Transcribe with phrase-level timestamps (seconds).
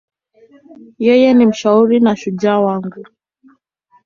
[1.05, 3.05] Yeye ni mshauri na shujaa wangu.